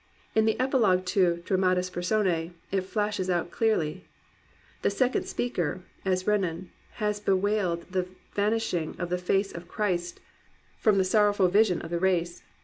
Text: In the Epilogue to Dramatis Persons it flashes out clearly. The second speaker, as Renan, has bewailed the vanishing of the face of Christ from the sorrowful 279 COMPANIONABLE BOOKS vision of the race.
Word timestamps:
In 0.33 0.45
the 0.45 0.59
Epilogue 0.59 1.05
to 1.13 1.43
Dramatis 1.45 1.91
Persons 1.91 2.53
it 2.71 2.81
flashes 2.81 3.29
out 3.29 3.51
clearly. 3.51 4.05
The 4.81 4.89
second 4.89 5.27
speaker, 5.27 5.83
as 6.03 6.25
Renan, 6.25 6.71
has 6.93 7.19
bewailed 7.19 7.85
the 7.91 8.07
vanishing 8.33 8.95
of 8.97 9.09
the 9.11 9.19
face 9.19 9.51
of 9.51 9.67
Christ 9.67 10.19
from 10.79 10.97
the 10.97 11.05
sorrowful 11.05 11.45
279 11.45 11.51
COMPANIONABLE 11.51 11.53
BOOKS 11.53 11.53
vision 11.61 11.81
of 11.83 11.91
the 11.91 11.99
race. 11.99 12.43